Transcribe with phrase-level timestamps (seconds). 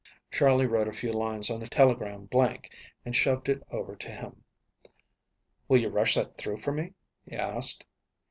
[0.31, 2.71] Charley wrote a few lines on a telegram blank
[3.05, 4.43] and shoved it over to him.
[5.67, 6.95] "Will you rush that through for me?"
[7.29, 7.85] he asked.